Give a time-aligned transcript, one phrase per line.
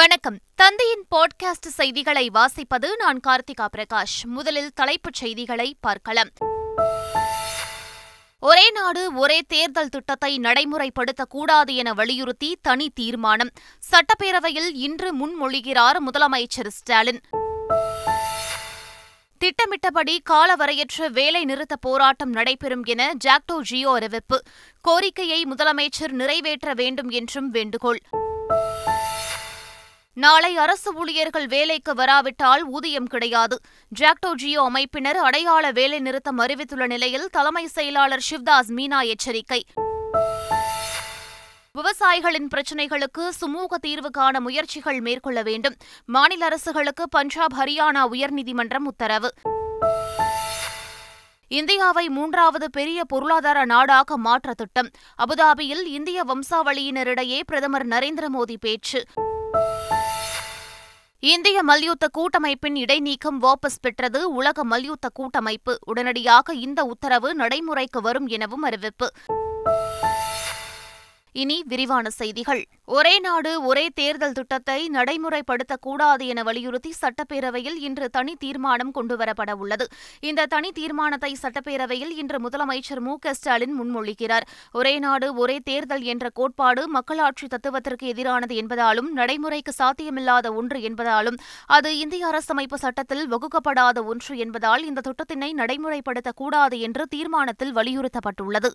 [0.00, 0.38] வணக்கம்.
[0.54, 4.24] தந்தையின் பாட்காஸ்ட் செய்திகளை வாசிப்பது நான் கார்த்திகா பிரகாஷ்.
[4.24, 6.28] முதலில் தலைப்புச் செய்திகளை பார்க்கலாம்.
[8.40, 13.50] ஒரே நாடு ஒரே தேர்தல் திட்டத்தை நடைமுறைப்படுத்தக்கூடாது என வலியுறுத்தி தனி தீர்மானம்.
[13.90, 17.20] சட்டப்பேரவையில் இன்று முன்மொழிகிறார் முதலமைச்சர் ஸ்டாலின்.
[19.38, 24.42] திட்டமிட்டபடி காலவரையற்ற வேலை நிறுத்த போராட்டம் நடைபெறும் என ஜாக்டோ ஜியோ அறிவிப்பு.
[24.80, 28.00] கோரிக்கையை முதலமைச்சர் நிறைவேற்ற வேண்டும் என்றும் வேண்டுகோள்.
[30.14, 33.60] நாளை அரசு ஊழியர்கள் வேலைக்கு வராவிட்டால் ஊதியம் கிடையாது.
[34.00, 39.64] ஜாக்டோ ஜியோ அமைப்பினர் அடையாள வேலை நிறுத்தம் அறிவித்துள்ள நிலையில் தலைமை செயலாளர் சிவ்தாஸ் மீனா எச்சரிக்கை.
[41.72, 45.74] விவசாயிகளின் பிரச்சினைகளுக்கு சுமூக தீர்வு காண முயற்சிகள் மேற்கொள்ள வேண்டும்.
[46.04, 49.32] மாநில அரசுகளுக்கு பஞ்சாப் ஹரியானா உயர்நீதிமன்றம் உத்தரவு.
[51.48, 54.90] இந்தியாவை மூன்றாவது பெரிய பொருளாதார நாடாக மாற்ற திட்டம்.
[55.26, 59.04] அபுதாபியில் இந்திய வம்சாவளியினரிடையே பிரதமர் நரேந்திர மோடி பேச்சு.
[61.22, 65.78] இந்திய மல்யுத்த கூட்டமைப்பின் இடைநீக்கம் வாபஸ் பெற்றது உலக மல்யுத்த கூட்டமைப்பு.
[65.86, 69.12] உடனடியாக இந்த உத்தரவு நடைமுறைக்கு வரும் எனவும் அறிவிப்பு.
[71.32, 72.62] இனி விரிவான செய்திகள்.
[72.84, 79.86] ஒரே நாடு ஒரே தேர்தல் திட்டத்தை நடைமுறைப்படுத்தக்கூடாது என வலியுறுத்தி சட்டப்பேரவையில் இன்று தனி தீர்மானம் கொண்டுவரப்பட உள்ளது.
[80.20, 83.16] இந்த தனி தீர்மானத்தை சட்டப்பேரவையில் இன்று முதலமைச்சர் மு.
[83.32, 84.46] ஸ்டாலின் முன்மொழிகிறார்.
[84.72, 91.98] ஒரே நாடு ஒரே தேர்தல் என்ற கோட்பாடு மக்களாட்சி தத்துவத்திற்கு எதிரானது என்பதாலும் நடைமுறைக்கு சாத்தியமில்லாத ஒன்று என்பதாலும் அது
[91.98, 98.70] இந்திய அரசமைப்பு சட்டத்தில் வகுக்கப்படாத ஒன்று என்பதால் இந்த திட்டத்தினை நடைமுறைப்படுத்தக்கூடாது என்று தீர்மானத்தில் வலியுறுத்தப்பட்டுள்ளது.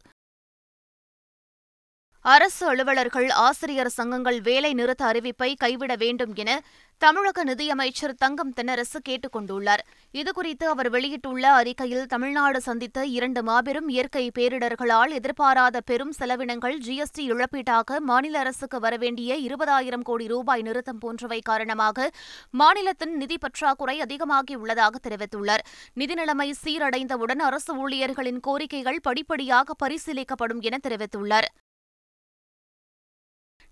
[2.27, 6.61] அரசு அலுவலர்கள் ஆசிரியர் சங்கங்கள் வேலை நிறுத்த அறிவிப்பை கைவிட வேண்டும் என
[6.97, 9.81] தமிழக நிதியமைச்சர் தங்கம் தென்னரசு கேட்டுக் கொண்டுள்ளார்.
[10.13, 17.99] இதுகுறித்து அவர் வெளியிட்டுள்ள அறிக்கையில் தமிழ்நாடு சந்தித்த இரண்டு மாபெரும் இயற்கை பேரிடர்களால் எதிர்பாராத பெரும் செலவினங்கள் ஜிஎஸ்டி இழப்பீட்டாக
[17.99, 22.09] மாநில அரசுக்கு வரவேண்டிய இருபதாயிரம் கோடி ரூபாய் நிறுத்தம் போன்றவை காரணமாக
[22.51, 25.65] மாநிலத்தின் நிதி பற்றாக்குறை அதிகமாகியுள்ளதாக தெரிவித்துள்ளார்.
[25.93, 31.49] நிதி நிலைமை சீரடைந்தவுடன் அரசு ஊழியர்களின் கோரிக்கைகள் படிப்படியாக பரிசீலிக்கப்படும் என தெரிவித்துள்ளார்.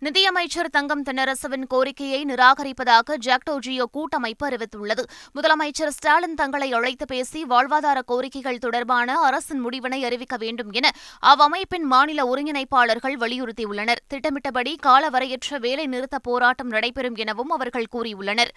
[0.04, 5.04] நிதியமைச்சர் தங்கம் தென்னரசுவின் கோரிக்கையை நிராகரிப்பதாக ஜாக்டோ ஜியோ கூட்டமைப்பு அறிவித்துள்ளது.
[5.36, 10.92] முதலமைச்சர் ஸ்டாலின் தங்களை அழைத்து பேசி வாழ்வாதார கோரிக்கைகள் தொடர்பான அரசின் முடிவினை அறிவிக்க வேண்டும் என
[11.26, 14.04] அவ்வமைப்பின் மாநில ஒருங்கிணைப்பாளர்கள் வலியுறுத்தியுள்ளனர்.
[14.08, 18.54] திட்டமிட்டபடி காலவரையற்ற வேலைநிறுத்த போராட்டம் நடைபெறும் எனவும் அவர்கள் கூறியுள்ளனர்.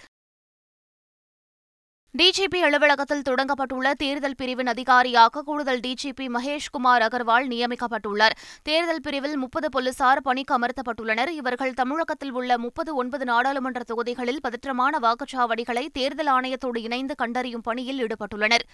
[2.15, 8.35] டிஜிபி அலுவலகத்தில் தொடங்கப்பட்டுள்ள தேர்தல் பிரிவின் அதிகாரியாக கூடுதல் டிஜிபி மகேஷ்குமார் அகர்வால் நியமிக்கப்பட்டுள்ளார்.
[8.63, 11.33] தேர்தல் பிரிவில் முப்பது போலீசார் பணிக்கு அமர்த்தப்பட்டுள்ளனர்.
[11.41, 18.67] இவர்கள் தமிழகத்தில் உள்ள முப்பது ஒன்பது நாடாளுமன்ற தொகுதிகளில் பதற்றமான வாக்குச்சாவடிகளை தேர்தல் ஆணையத்தோடு இணைந்து கண்டறியும் பணியில் ஈடுபட்டுள்ளனர்.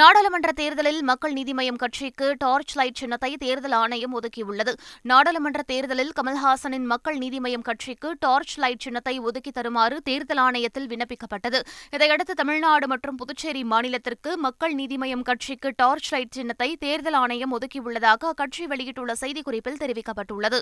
[0.00, 4.72] நாடாளுமன்ற தேர்தலில் மக்கள் நீதி மய்யம் கட்சிக்கு டார்ச் லைட் சின்னத்தை தேர்தல் ஆணையம் ஒதுக்கியுள்ளது.
[5.02, 11.60] நாடாளுமன்ற தேர்தலில் கமல்ஹாசனின் மக்கள் நீதி மய்யம் கட்சிக்கு டார்ச் லைட் சின்னத்தை ஒதுக்கி தருமாறு தேர்தல் ஆணையத்தில் விண்ணப்பிக்கப்பட்டது.
[11.90, 18.32] இதையடுத்து தமிழ்நாடு மற்றும் புதுச்சேரி மாநிலத்திற்கு மக்கள் நீதி மய்யம் கட்சிக்கு டார்ச் லைட் சின்னத்தை தேர்தல் ஆணையம் ஒதுக்கியுள்ளதாக
[18.32, 20.60] அக்கட்சி வெளியிட்டுள்ள செய்திக்குறிப்பில் தெரிவிக்கப்பட்டுள்ளது.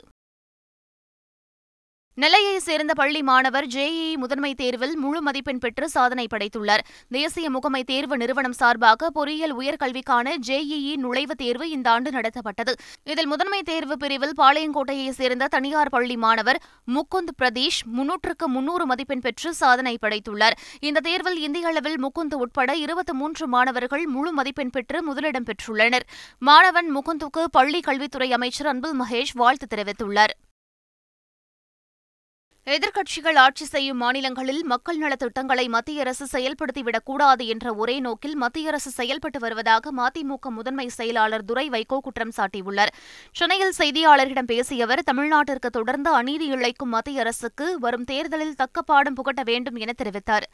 [2.14, 6.78] நெல்லையை சேர்ந்த பள்ளி மாணவர் ஜேஇஇ முதன்மை தேர்வில் முழு மதிப்பெண் பெற்று சாதனை படைத்துள்ளார்.
[7.08, 12.72] தேசிய முகமை தேர்வு நிறுவனம் சார்பாக பொறியியல் உயர்கல்விக்கான ஜேஇஇ நுழைவுத் தேர்வு இந்த ஆண்டு நடத்தப்பட்டது.
[13.04, 19.54] இதில் முதன்மை தேர்வு பிரிவில் பாளையங்கோட்டையைச் சேர்ந்த தனியார் பள்ளி மாணவர் முகுந்த் பிரதீஷ் முன்னூற்றுக்கு முன்னூறு மதிப்பெண் பெற்று
[19.54, 20.58] சாதனை படைத்துள்ளார்.
[20.80, 26.06] இந்த தேர்வில் இந்திய அளவில் முகுந்த் உட்பட இருபத்தி மூன்று மாணவர்கள் முழு மதிப்பெண் பெற்று முதலிடம் பெற்றுள்ளனர்.
[26.38, 30.36] மாணவன் முகுந்துக்கு பள்ளி கல்வித்துறை அமைச்சர் அன்பில் மகேஷ் வாழ்த்து தெரிவித்துள்ளார்.
[32.66, 38.90] எதிர்க்கட்சிகள் ஆட்சி செய்யும் மாநிலங்களில் மக்கள் நலத் திட்டங்களை மத்திய அரசு செயல்படுத்திவிடக்கூடாது என்ற ஒரே நோக்கில் மத்திய அரசு
[38.90, 42.92] செயல்பட்டு வருவதாக மதிமுக முதன்மை செயலாளர் துரை வைகோ குற்றம் சாட்டியுள்ளார்.
[43.32, 49.42] சென்னையில் செய்தியாளர்களிடம் பேசிய அவர் தமிழ்நாட்டிற்கு தொடர்ந்து அநீதி இழைக்கும் மத்திய அரசுக்கு வரும் தேர்தலில் தக்க பாடம் புகட்ட
[49.42, 50.48] வேண்டும் என தெரிவித்தார்.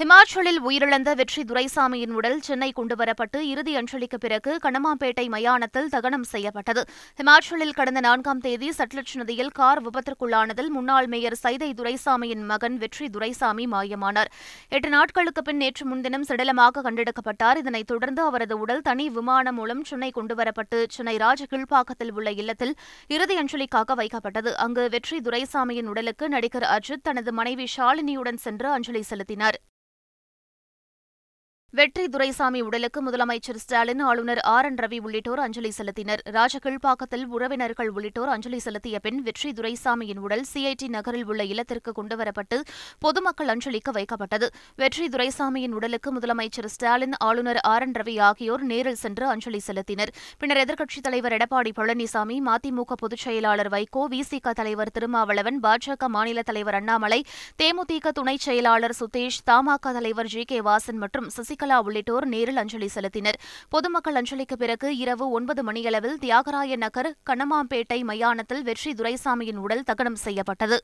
[0.00, 6.82] ஹிமாச்சலில் உயிரிழந்த வெற்றி துரைசாமியின் உடல் சென்னை கொண்டுவரப்பட்டு இறுதி அஞ்சலிக்கு பிறகு கணமாம்பேட்டை மயானத்தில் தகனம் செய்யப்பட்டது.
[7.20, 13.66] ஹிமாச்சலில் கடந்த நான்காம் தேதி சட்லஜ் நதியில் கார் விபத்திற்குள்ளானதில் முன்னாள் மேயர் சைதை துரைசாமியின் மகன் வெற்றி துரைசாமி
[13.66, 14.30] மாயமானார்.
[14.68, 17.56] எட்டு நாட்களுக்கு பின் நேற்று முன்தினம் சடலமாக கண்டெடுக்கப்பட்டார்.
[17.56, 22.74] இதனைத் தொடர்ந்து அவரது உடல் தனி விமானம் மூலம் சென்னை கொண்டுவரப்பட்டு சென்னை ராஜகிழ்பாக்கத்தில் உள்ள இல்லத்தில்
[23.08, 24.52] இறுதி அஞ்சலிக்காக வைக்கப்பட்டது.
[24.66, 29.58] அங்கு வெற்றி துரைசாமியின் உடலுக்கு நடிகர் அஜித் தனது மனைவி ஷாலினியுடன் சென்று அஞ்சலி செலுத்தினார்.
[31.72, 36.20] வெற்றி துரைசாமி உடலுக்கு முதலமைச்சர் ஸ்டாலின் ஆளுநர் ஆர் என் ரவி உள்ளிட்டோர் அஞ்சலி செலுத்தினர்.
[36.36, 42.60] ராஜகிழ்பாக்கத்தில் உறவினர்கள் உள்ளிட்டோர் அஞ்சலி செலுத்திய பின் வெற்றி துரைசாமியின் உடல் சிஐடி நகரில் உள்ள இல்லத்திற்கு கொண்டுவரப்பட்டு
[42.98, 44.46] பொதுமக்கள் அஞ்சலிக்கு வைக்கப்பட்டது.
[44.76, 50.12] வெற்றி துரைசாமியின் உடலுக்கு முதலமைச்சர் ஸ்டாலின் ஆளுநர் ஆர் என் ரவி ஆகியோர் நேரில் சென்று அஞ்சலி செலுத்தினர்.
[50.38, 56.80] பின்னர் எதிர்க்கட்சித் தலைவர் எடப்பாடி பழனிசாமி மதிமுக பொதுச் செயலாளர் வைகோ விசிக தலைவர் திருமாவளவன் பாஜக மாநில தலைவர்
[56.80, 57.20] அண்ணாமலை
[57.62, 62.88] தேமுதிக துணைச் செயலாளர் சுதேஷ் தமாக தலைவர் ஜி கே வாசன் மற்றும் சசி சசிகலா உள்ளிட்டோர் நேரில் அஞ்சலி
[62.94, 63.38] செலுத்தினர்.
[63.68, 70.78] பொதுமக்கள் அஞ்சலிக்கு பிறகு இரவு ஒன்பது மணியளவில் தியாகராய நகர் கண்ணமாம்பேட்டை மயானத்தில் வெற்றி துரைசாமியின் உடல் தகனம் செய்யப்பட்டது.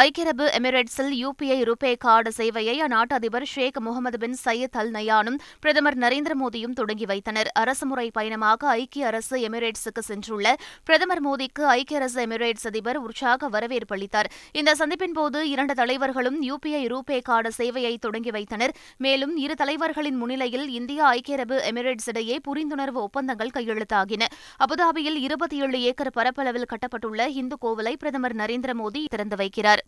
[0.00, 5.36] ஐக்கிய அரபு எமிரேட்ஸில் யுபிஐ ருபே கார்டு சேவையை அந்நாட்டு அதிபர் ஷேக் முகமது பின் சையத் அல் நயானும்
[5.60, 7.48] பிரதமர் நரேந்திர மோடியும் தொடங்கி வைத்தனர்.
[7.52, 10.54] அரசுமுறை பயணமாக ஐக்கிய அரசு எமிரேட்ஸுக்கு சென்றுள்ள
[10.84, 14.30] பிரதமர் மோடிக்கு ஐக்கிய அரசு எமிரேட்ஸ் அதிபர் உற்சாக வரவேற்பு அளித்தார்.
[14.52, 18.74] இந்த சந்திப்பின்போது இரண்டு தலைவர்களும் யுபிஐ ரூபே கார்டு சேவையை தொடங்கி வைத்தனர்.
[18.98, 24.22] மேலும் இரு தலைவர்களின் முன்னிலையில் இந்தியா ஐக்கிய அரபு எமிரேட்ஸ் இடையே புரிந்துணர்வு ஒப்பந்தங்கள் கையெழுத்தாகின.
[24.66, 29.82] அபுதாபியில் இருபத்தி ஏழு ஏக்கர் பரப்பளவில் கட்டப்பட்டுள்ள இந்து கோவிலை பிரதமர் நரேந்திர மோடி திறந்து வைக்கிறார்.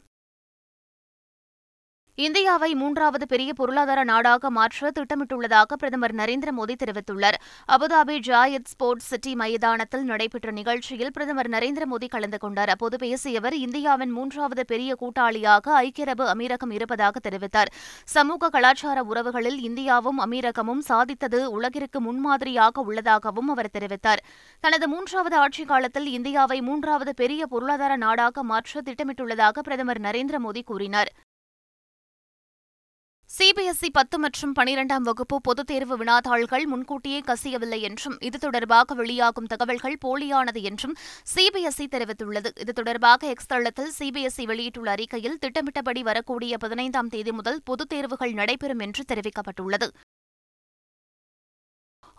[2.18, 7.34] இந்தியாவை மூன்றாவது பெரிய பொருளாதார நாடாக மாற்ற திட்டமிட்டுள்ளதாக பிரதமர் நரேந்திர மோடி தெரிவித்துள்ளார்.
[7.72, 12.68] அபுதாபி ஜாயத் ஸ்போர்ட்ஸ் சிட்டி மைதானத்தில் நடைபெற்ற நிகழ்ச்சியில் பிரதமர் நரேந்திர மோடி கலந்து கொண்டார்.
[12.68, 17.70] அப்போது பேசியவர் இந்தியாவின் மூன்றாவது பெரிய கூட்டாளியாக ஐக்கிய அரபு அமீரகம் இருப்பதாக தெரிவித்தார்.
[18.04, 24.22] சமூக கலாச்சார உறவுகளில் இந்தியாவும் அமீரகமும் சாதித்தது உலகிற்கு முன்மாதிரியாக உள்ளதாகவும் அவர் தெரிவித்தார்.
[24.60, 31.12] தனது மூன்றாவது ஆட்சிக் காலத்தில் இந்தியாவை மூன்றாவது பெரிய பொருளாதார நாடாக மாற்ற திட்டமிட்டுள்ளதாக பிரதமர் நரேந்திர மோடி கூறினார்.
[33.30, 39.98] சிபிஎஸ்இ பத்து மற்றும் பனிரெண்டாம் வகுப்பு பொதுத் தேர்வு வினாத்தாள்கள் முன்கூட்டியே கசியவில்லை என்றும் இது தொடர்பாக வெளியாகும் தகவல்கள்
[40.04, 40.94] போலியானது என்றும்
[41.34, 42.50] சிபிஎஸ்இ தெரிவித்துள்ளது.
[42.60, 48.78] இது தொடர்பாக எக்ஸ் தளத்தில் சிபிஎஸ்இ வெளியிட்டுள்ள அறிக்கையில் திட்டமிட்டபடி வரக்கூடிய பதினைந்தாம் தேதி முதல் பொதுத் தேர்வுகள் நடைபெறும்
[48.78, 49.88] என்று தெரிவிக்கப்பட்டுள்ளது.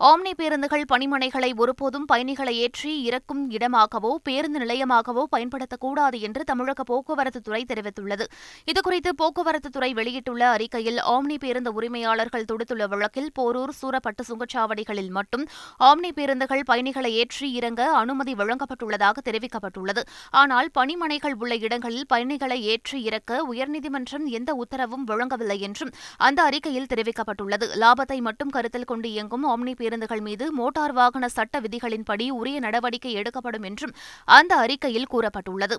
[0.00, 8.24] ஆம்னி பேருந்துகள் பணிமனைகளை ஒருபோதும் பயணிகளை ஏற்றி இறக்கும் இடமாகவோ பேருந்து நிலையமாகவோ பயன்படுத்தக்கூடாது என்று தமிழக போக்குவரத்துத்துறை தெரிவித்துள்ளது.
[8.70, 15.44] இதுகுறித்து போக்குவரத்துத்துறை வெளியிட்டுள்ள அறிக்கையில் ஆம்னி பேருந்து உரிமையாளர்கள் தொடுத்துள்ள வழக்கில் போரூர் சூரப்பட்டு சுங்கச்சாவடிகளில் மட்டும்
[15.80, 20.04] ஆம்னி பேருந்துகள் பயணிகளை ஏற்றி இறங்க அனுமதி வழங்கப்பட்டுள்ளதாக தெரிவிக்கப்பட்டுள்ளது.
[20.30, 27.68] ஆனால் பணிமனைகள் உள்ள இடங்களில் பயணிகளை ஏற்றி இறக்க உயர்நீதிமன்றம் எந்த உத்தரவும் வழங்கவில்லை என்றும் அந்த அறிக்கையில் தெரிவிக்கப்பட்டுள்ளது.
[27.82, 33.62] லாபத்தை மட்டும் கருத்தில் கொண்டு இயங்கும் ஆம்னி பேருந்துகள் மீது மோட்டார் வாகன சட்ட விதிகளின்படி உரிய நடவடிக்கை எடுக்கப்படும்
[33.62, 33.94] என்றும்
[34.28, 35.76] அந்த அறிக்கையில் கூறப்பட்டுள்ளது.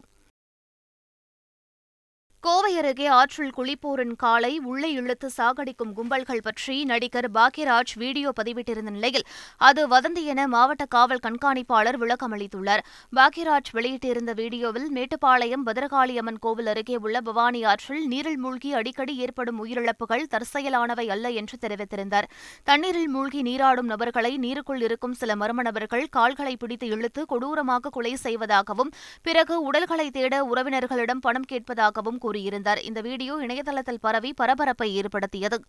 [2.44, 9.26] கோவை அருகே ஆற்றில் குளிப்போரின் காலை உள்ளே இழுத்து சாகடிக்கும் கும்பல்கள் பற்றி நடிகர் பாக்யராஜ் வீடியோ பதிவிட்டிருந்த நிலையில்
[9.62, 12.84] அது வதந்தி என மாவட்ட காவல் கண்காணிப்பாளர் விளக்கமளித்துள்ளார்
[13.16, 20.24] பாக்யராஜ் வெளியிட்டிருந்த வீடியோவில் மேட்டுப்பாளையம் பத்ரகாளியம்மன் கோவில் அருகே உள்ள பவானி ஆற்றில் நீரில் மூழ்கி அடிக்கடி ஏற்படும் உயிரிழப்புகள்
[20.30, 22.30] தற்செயலானவை அல்ல என்று தெரிவித்திருந்தார்.
[22.64, 28.94] தண்ணீரில் மூழ்கி நீராடும் நபர்களை நீருக்குள் இருக்கும் சில மர்ம நபர்கள் கால்களை பிடித்து இழுத்து கொடூரமாக கொலை செய்வதாகவும்
[29.22, 32.84] பிறகு உடல்களை தேட உறவினர்களிடம் பணம் கேட்பதாகவும் கூறியிருந்தார்.
[32.84, 35.60] இந்த வீடியோ இணையதளத்தில் பரவி பரபரப்பை ஏற்படுத்தியது.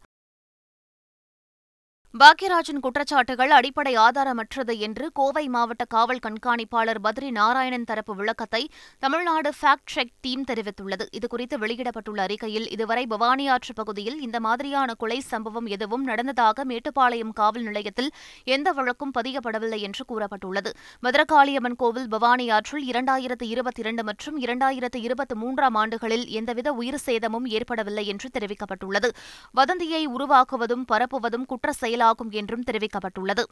[2.19, 9.93] பாக்யராஜின் குற்றச்சாட்டுகள் அடிப்படை ஆதாரமற்றது என்று கோவை மாவட்ட காவல் கண்காணிப்பாளர் பத்ரி நாராயணன் தரப்பு விளக்கத்தை தமிழ்நாடு ஃபேக்ட்
[9.95, 11.05] செக் டீம் தெரிவித்துள்ளது.
[11.19, 17.63] இதுகுறித்து வெளியிடப்பட்டுள்ள அறிக்கையில் இதுவரை பவானி ஆற்று பகுதியில் இந்த மாதிரியான கொலை சம்பவம் எதுவும் நடந்ததாக மேட்டுப்பாளையம் காவல்
[17.63, 18.11] நிலையத்தில்
[18.45, 20.73] எந்த வழக்கும் பதியப்படவில்லை என்று கூறப்பட்டுள்ளது.
[21.03, 27.47] பத்ரகாளியம்மன் கோவில் பவானி ஆற்றில் இரண்டாயிரத்து இருபத்தி இரண்டு மற்றும் இரண்டாயிரத்து இருபத்தி மூன்றாம் ஆண்டுகளில் எந்தவித உயிர் சேதமும்
[27.47, 29.11] ஏற்படவில்லை என்று தெரிவிக்கப்பட்டுள்ளது.
[29.53, 33.45] வதந்தியை உருவாக்குவதும் பரப்புவதும் குற்ற செயல் செயலாகும் என்றும் தெரிவிக்கப்பட்டுள்ளது.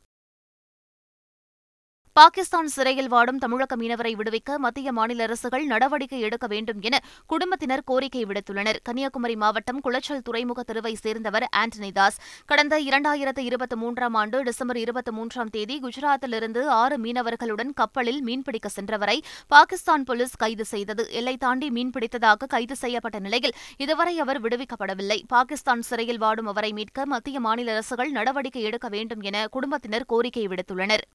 [2.18, 8.22] பாகிஸ்தான் சிறையில் வாடும் தமிழக மீனவரை விடுவிக்க மத்திய மாநில அரசுகள் நடவடிக்கை எடுக்க வேண்டும் என குடும்பத்தினர் கோரிக்கை
[8.24, 8.78] விடுத்துள்ளனர்.
[8.82, 12.18] கன்னியாகுமரி மாவட்டம் குளச்சல் துறைமுக தெருவை சேர்ந்தவர் ஆண்டனி தாஸ்.
[12.46, 19.22] கடந்த இரண்டாயிரத்து இருபத்தி மூன்றாம் ஆண்டு டிசம்பர் இருபத்தி மூன்றாம் தேதி குஜராத்திலிருந்து ஆறு மீனவர்களுடன் கப்பலில் மீன்பிடிக்க சென்றவரை
[19.46, 21.06] பாகிஸ்தான் போலீஸ் கைது செய்தது.
[21.10, 25.20] எல்லை தாண்டி மீன்பிடித்ததாக கைது செய்யப்பட்ட நிலையில் இதுவரை அவர் விடுவிக்கப்படவில்லை.
[25.28, 31.06] பாகிஸ்தான் சிறையில் வாடும் அவரை மீட்க மத்திய மாநில அரசுகள் நடவடிக்கை எடுக்க வேண்டும் என குடும்பத்தினர் கோரிக்கை விடுத்துள்ளனர்.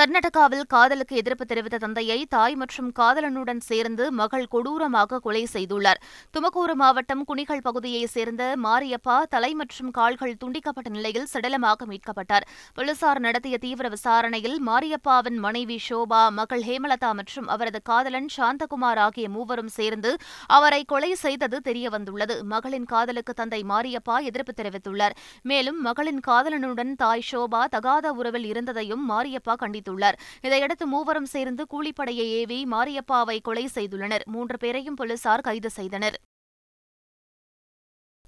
[0.00, 5.98] கர்நாடகாவில் காதலுக்கு எதிர்ப்பு தெரிவித்த தந்தையை தாய் மற்றும் காதலனுடன் சேர்ந்து மகள் கொடூரமாக கொலை செய்துள்ளார்.
[6.34, 12.46] துமக்கூரு மாவட்டம் குணிகள் பகுதியைச் சேர்ந்த மாரியப்பா தலை மற்றும் கால்கள் துண்டிக்கப்பட்ட நிலையில் சடலமாக மீட்கப்பட்டார்.
[12.74, 19.72] போலீசார் நடத்திய தீவிர விசாரணையில் மாரியப்பாவின் மனைவி ஷோபா மகள் ஹேமலதா மற்றும் அவரது காதலன் சாந்தகுமார் ஆகிய மூவரும்
[19.78, 20.12] சேர்ந்து
[20.46, 22.38] அவரை கொலை செய்தது தெரியவந்துள்ளது.
[22.54, 25.18] மகளின் காதலுக்கு தந்தை மாரியப்பா எதிர்ப்பு தெரிவித்துள்ளார்.
[25.42, 29.88] மேலும் மகளின் காதலனுடன் தாய் ஷோபா தகாத உறவில் இருந்ததையும் மாரியப்பா கண்டித்துள்ளார்.
[29.90, 30.12] தெரிவித்துள்ளார்.
[30.42, 34.24] இதையடுத்து மூவரும் சேர்ந்து கூலிப்படையை ஏவி மாரியப்பாவை கொலை செய்துள்ளனர்.
[34.24, 36.20] மூன்று பேரையும் போலீசார் கைது செய்தனர்.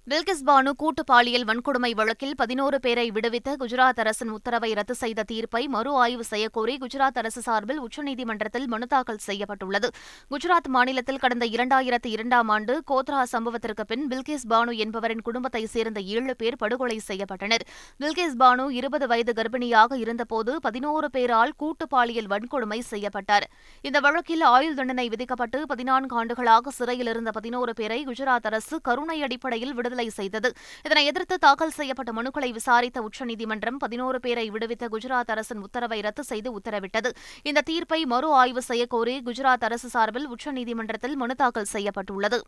[0.07, 5.69] பில்கிஸ் பானு கூட்டு பாலியல் வன்கொடுமை வழக்கில் பதினோரு பேரை விடுவித்த குஜராத் அரசின் உத்தரவை ரத்து செய்த தீர்ப்பை
[5.69, 9.89] மறு ஆய்வு செய்யக்கோரி குஜராத் அரசு சார்பில் உச்சநீதிமன்றத்தில் மனு தாக்கல் செய்யப்பட்டுள்ளது.
[10.31, 16.37] குஜராத் மாநிலத்தில் கடந்த இரண்டாயிரத்து இரண்டாம் ஆண்டு கோத்ரா சம்பவத்திற்கு பின் பில்கிஸ் பானு என்பவரின் குடும்பத்தைச் சேர்ந்த ஏழு
[16.37, 17.65] பேர் படுகொலை செய்யப்பட்டனர்.
[18.01, 23.49] பில்கிஸ் பானு இருபது வயது கர்ப்பிணியாக இருந்தபோது பதினோரு பேரால் கூட்டு பாலியல் வன்கொடுமை செய்யப்பட்டார்.
[23.83, 29.75] இந்த வழக்கில் ஆயுள் தண்டனை விதிக்கப்பட்டு பதினான்கு ஆண்டுகளாக சிறையில் இருந்த பதினோரு பேரை குஜராத் அரசு கருணை அடிப்படையில்
[29.75, 30.49] விடுதலை விடுதலை செய்தது.
[30.85, 36.49] இதனை எதிர்த்து தாக்கல் செய்யப்பட்ட மனுக்களை விசாரித்த உச்சநீதிமன்றம் பதினோரு பேரை விடுவித்த குஜராத் அரசின் உத்தரவை ரத்து செய்து
[36.59, 37.13] உத்தரவிட்டது.
[37.43, 42.41] இந்த தீர்ப்பை மறு ஆய்வு செய்யக்கோரி குஜராத் அரசு சார்பில் உச்சநீதிமன்றத்தில் மனு தாக்கல் செய்யப்பட்டுள்ளது.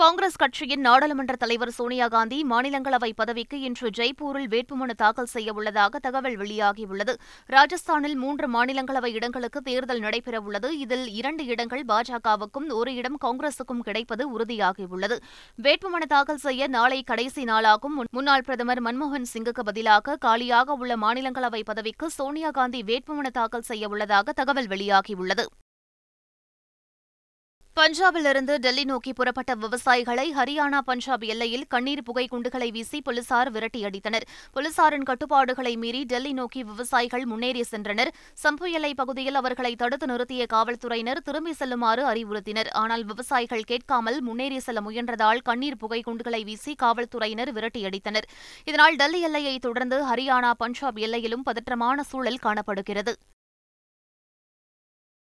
[0.00, 6.36] காங்கிரஸ் கட்சியின் நாடாளுமன்ற தலைவர் சோனியா காந்தி மாநிலங்களவை பதவிக்கு இன்று ஜெய்ப்பூரில் வேட்புமனு தாக்கல் செய்ய உள்ளதாக தகவல்
[6.36, 7.14] வெளியாகியுள்ளது.
[7.56, 15.18] ராஜஸ்தானில் மூன்று மாநிலங்களவை இடங்களுக்கு தேர்தல் நடைபெறவுள்ளது இதில் இரண்டு இடங்கள் பாஜகவுக்கும் ஒரு இடம் காங்கிரசுக்கும் கிடைப்பது உறுதியாகியுள்ளது.
[15.62, 17.98] வேட்புமனு தாக்கல் செய்ய நாளை கடைசி நாளாகும்.
[18.10, 24.32] முன்னாள் பிரதமர் மன்மோகன் சிங்குக்கு பதிலாக காலியாக உள்ள மாநிலங்களவை பதவிக்கு சோனியா காந்தி வேட்புமனு தாக்கல் செய்ய உள்ளதாக
[24.32, 25.46] தகவல் வெளியாகியுள்ளது.
[27.76, 34.26] பஞ்சாபிலிருந்து டெல்லி நோக்கி புறப்பட்ட விவசாயிகளை ஹரியானா பஞ்சாப் எல்லையில் கண்ணீர் புகை குண்டுகளை வீசி போலீசார் விரட்டியடித்தனர்.
[34.54, 38.10] போலீசாரின் கட்டுப்பாடுகளை மீறி டெல்லி நோக்கி விவசாயிகள் முன்னேறி சென்றனர்.
[38.34, 42.70] சம்பு எல்லை பகுதியில் அவர்களை தடுத்து நிறுத்திய காவல்துறையினர் திரும்பி செல்லுமாறு அறிவுறுத்தினர்.
[42.72, 48.28] ஆனால் விவசாயிகள் கேட்காமல் முன்னேறி செல்ல முயன்றதால் கண்ணீர் புகை குண்டுகளை வீசி காவல்துறையினர் விரட்டியடித்தனர்.
[48.64, 53.14] இதனால் டெல்லி எல்லையை தொடர்ந்து ஹரியானா பஞ்சாப் எல்லையிலும் பதற்றமான சூழல் காணப்படுகிறது.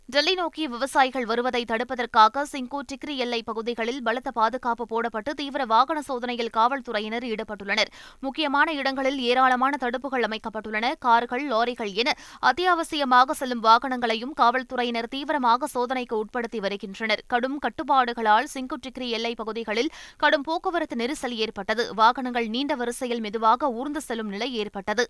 [0.10, 6.52] டெல்லி நோக்கி விவசாயிகள் வருவதை தடுப்பதற்காக சிங்கூ டிக்ரி எல்லை பகுதிகளில் பலத்த பாதுகாப்பு போடப்பட்டு தீவிர வாகன சோதனையில்
[6.58, 7.90] காவல்துறையினர் ஈடுபட்டுள்ளனர்.
[8.20, 10.94] முக்கியமான இடங்களில் ஏராளமான தடுப்புகள் அமைக்கப்பட்டுள்ளன.
[11.00, 12.16] கார்கள் லாரிகள் என
[12.52, 17.24] அத்தியாவசியமாக செல்லும் வாகனங்களையும் காவல்துறையினர் தீவிரமாக சோதனைக்கு உட்படுத்தி வருகின்றனர்.
[17.28, 21.94] கடும் கட்டுப்பாடுகளால் சிங்கு டிக்ரி எல்லை பகுதிகளில் கடும் போக்குவரத்து நெரிசல் ஏற்பட்டது.
[21.96, 25.06] வாகனங்கள் நீண்ட வரிசையில் மெதுவாக ஊர்ந்து செல்லும் நிலை ஏற்பட்டது.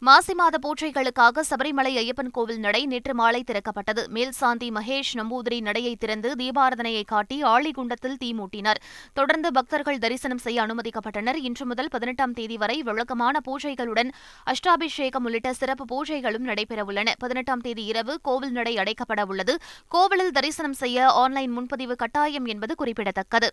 [0.00, 4.02] மாசி மாத பூஜைகளுக்காக சபரிமலை ஐயப்பன் கோவில் நடை நேற்று மாலை திறக்கப்பட்டது.
[4.16, 8.80] மேல்சாந்தி மகேஷ் நம்பூதிரி நடையை திறந்து தீபாரதனையை காட்டி ஆழிகுண்டத்தில் தீ மூட்டினர்.
[9.12, 11.34] தொடர்ந்து பக்தர்கள் தரிசனம் செய்ய அனுமதிக்கப்பட்டனர்.
[11.34, 14.12] இன்று முதல் பதினெட்டாம் தேதி வரை வழக்கமான பூஜைகளுடன்
[14.46, 17.12] அஷ்டாபிஷேகம் உள்ளிட்ட சிறப்பு பூஜைகளும் நடைபெறவுள்ளன.
[17.18, 19.56] பதினெட்டாம் தேதி இரவு கோவில் நடை அடைக்கப்பட உள்ளது
[19.88, 23.50] கோவிலில் தரிசனம் செய்ய ஆன்லைன் முன்பதிவு கட்டாயம் என்பது குறிப்பிடத்தக்கது.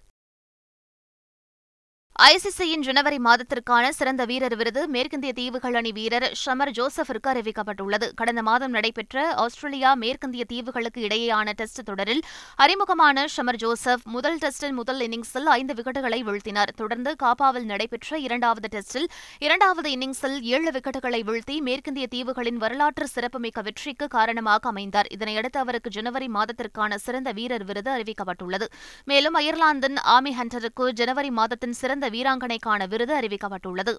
[2.23, 8.07] ஐசிசியின் ஜனவரி மாதத்திற்கான சிறந்த வீரர் விருது மேற்கிந்திய தீவுகள் அணி வீரர் ஷமர் ஜோசப்பிற்கு அறிவிக்கப்பட்டுள்ளது.
[8.15, 12.21] கடந்த மாதம் நடைபெற்ற ஆஸ்திரேலியா மேற்கிந்திய தீவுகளுக்கு இடையேயான டெஸ்ட் தொடரில்
[12.55, 16.71] அறிமுகமான ஷமர் ஜோசப் முதல் டெஸ்டின் முதல் இன்னிங்ஸில் ஐந்து விக்கெட்டுகளை வீழ்த்தினார்.
[16.75, 19.07] தொடர்ந்து காப்பாவில் நடைபெற்ற இரண்டாவது டெஸ்டில்
[19.39, 25.11] இரண்டாவது இன்னிங்ஸில் ஏழு விக்கெட்டுகளை வீழ்த்தி மேற்கிந்திய தீவுகளின் வரலாற்று சிறப்புமிக்க வெற்றிக்கு காரணமாக அமைந்தார்.
[25.17, 28.69] இதனையடுத்து அவருக்கு ஜனவரி மாதத்திற்கான சிறந்த வீரர் விருது அறிவிக்கப்பட்டுள்ளது.
[29.03, 33.95] மேலும் அயர்லாந்தின் ஆமி ஹண்டருக்கு ஜனவரி மாதத்தின் சிறந்த வீராங்கனைக்கான விருது அறிவிக்கப்பட்டுள்ளது.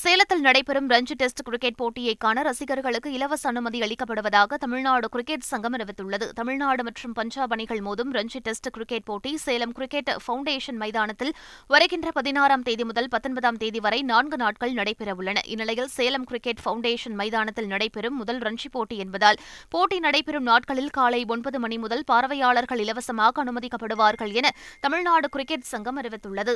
[0.00, 6.26] சேலத்தில் நடைபெறும் ரஞ்சி டெஸ்ட் கிரிக்கெட் போட்டியை காண ரசிகர்களுக்கு இலவச அனுமதி அளிக்கப்படுவதாக தமிழ்நாடு கிரிக்கெட் சங்கம் அறிவித்துள்ளது.
[6.40, 11.32] தமிழ்நாடு மற்றும் பஞ்சாப் அணிகள் மோதும் ரஞ்சி டெஸ்ட் கிரிக்கெட் போட்டி சேலம் கிரிக்கெட் பவுண்டேஷன் மைதானத்தில்
[11.74, 15.46] வருகின்ற பதினாறாம் தேதி முதல் பத்தொன்பதாம் தேதி வரை நான்கு நாட்கள் நடைபெறவுள்ளன.
[15.54, 21.60] இந்நிலையில் சேலம் கிரிக்கெட் பவுண்டேஷன் மைதானத்தில் நடைபெறும் முதல் ரஞ்சி போட்டி என்பதால் போட்டி நடைபெறும் நாட்களில் காலை ஒன்பது
[21.66, 26.54] மணி முதல் பார்வையாளர்கள் இலவசமாக அனுமதிக்கப்படுவார்கள் என தமிழ்நாடு கிரிக்கெட் சங்கம் அறிவித்துள்ளது.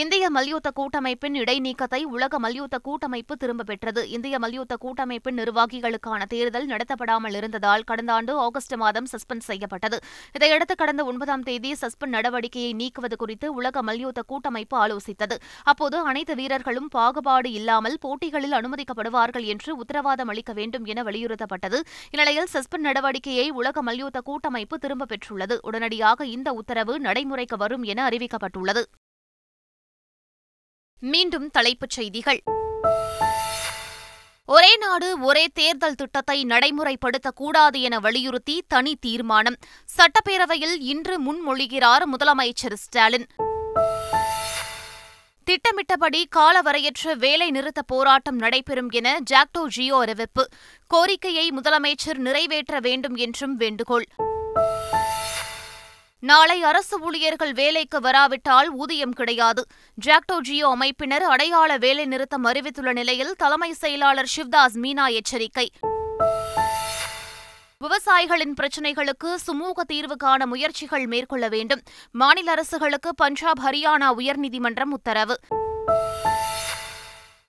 [0.00, 4.10] இந்திய மல்யுத்த கூட்டமைப்பின் இடைநீக்கத்தை உலக மல்யுத்த கூட்டமைப்பு திரும்ப பெற்றது.
[4.10, 9.98] இந்திய மல்யுத்த கூட்டமைப்பின் நிர்வாகிகளுக்கான தேர்தல் நடத்தப்படாமல் இருந்ததால் கடந்த ஆண்டு ஆகஸ்ட் மாதம் சஸ்பெண்ட் செய்யப்பட்டது.
[10.32, 15.38] இதையடுத்து கடந்த ஒன்பதாம் தேதி சஸ்பெண்ட் நடவடிக்கையை நீக்குவது குறித்து உலக மல்யுத்த கூட்டமைப்பு ஆலோசித்தது.
[15.62, 21.80] அப்போது அனைத்து வீரர்களும் பாகுபாடு இல்லாமல் போட்டிகளில் அனுமதிக்கப்படுவார்கள் என்று உத்தரவாதம் அளிக்க வேண்டும் என வலியுறுத்தப்பட்டது.
[22.10, 25.56] இந்நிலையில் சஸ்பெண்ட் நடவடிக்கையை உலக மல்யுத்த கூட்டமைப்பு திரும்ப பெற்றுள்ளது.
[25.62, 28.84] உடனடியாக இந்த உத்தரவு நடைமுறைக்கு வரும் என அறிவிக்கப்பட்டுள்ளது.
[31.04, 32.42] மீண்டும் தலைப்புச் செய்திகள்.
[34.44, 39.56] ஒரே நாடு ஒரே தேர்தல் திட்டத்தை நடைமுறைப்படுத்தக்கூடாது என வலியுறுத்தி தனி தீர்மானம்.
[39.96, 43.26] சட்டப்பேரவையில் இன்று முன்மொழிகிறார் முதலமைச்சர் ஸ்டாலின்.
[45.44, 50.48] திட்டமிட்டபடி காலவரையற்ற வேலை நிறுத்த போராட்டம் நடைபெறும் என ஜாக்டோ ஜியோ அறிவிப்பு.
[50.86, 54.06] கோரிக்கையை முதலமைச்சர் நிறைவேற்ற வேண்டும் என்றும் வேண்டுகோள்.
[56.24, 59.66] நாளை அரசு ஊழியர்கள் வேலைக்கு வராவிட்டால் ஊதியம் கிடையாது.
[60.06, 65.70] ஜாக்டோ ஜியோ அமைப்பினர் அடையாள வேலை நிறுத்தம் அறிவித்துள்ள நிலையில் தலைமை செயலாளர் சிவ்தாஸ் மீனா எச்சரிக்கை.
[67.78, 71.82] விவசாயிகளின் பிரச்சினைகளுக்கு சுமூக தீர்வு காண முயற்சிகள் மேற்கொள்ள வேண்டும்.
[72.10, 75.38] மாநில அரசுகளுக்கு பஞ்சாப் ஹரியானா உயர்நீதிமன்றம் உத்தரவு.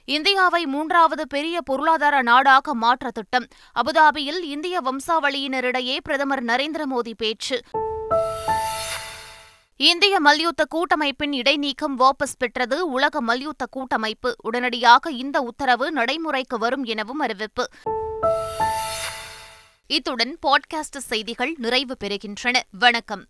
[0.06, 3.48] இந்தியாவை மூன்றாவது பெரிய பொருளாதார நாடாக மாற்ற திட்டம்.
[3.82, 7.62] அபுதாபியில் இந்திய வம்சாவளியினரிடையே பிரதமர் நரேந்திர மோடி பேச்சு.
[9.78, 14.36] இந்திய மல்யுத்த கூட்டமைப்பின் இடைநீக்கம் வாபஸ் பெற்றது உலக மல்யுத்த கூட்டமைப்பு.
[14.44, 17.70] உடனடியாக இந்த உத்தரவு நடைமுறைக்கு வரும் எனவும் அறிவிப்பு.
[19.88, 22.60] இத்துடன் பாட்காஸ்ட் செய்திகள் நிறைவு பெறுகின்றன.
[22.80, 23.24] வணக்கம்.